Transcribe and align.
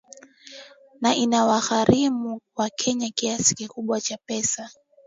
na 1.01 1.11
inawagharimu 1.15 2.41
wakenya 2.55 3.09
kiasi 3.09 3.55
kikubwa 3.55 4.01
cha 4.01 4.17
pesa 4.25 4.69